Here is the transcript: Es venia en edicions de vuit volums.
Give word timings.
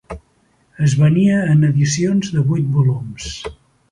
Es 0.87 0.95
venia 1.01 1.43
en 1.55 1.67
edicions 1.69 2.33
de 2.37 2.45
vuit 2.49 2.75
volums. 2.79 3.31